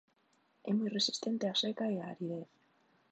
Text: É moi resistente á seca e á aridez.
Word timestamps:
É 0.69 0.71
moi 0.77 0.89
resistente 0.97 1.49
á 1.51 1.55
seca 1.63 1.85
e 1.93 1.95
á 2.03 2.05
aridez. 2.09 2.49